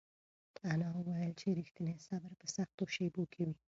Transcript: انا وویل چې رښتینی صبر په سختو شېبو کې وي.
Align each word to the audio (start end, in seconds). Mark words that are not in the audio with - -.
انا 0.71 0.87
وویل 0.95 1.31
چې 1.39 1.47
رښتینی 1.59 1.95
صبر 2.07 2.31
په 2.39 2.45
سختو 2.55 2.83
شېبو 2.95 3.23
کې 3.33 3.41
وي. 3.47 3.55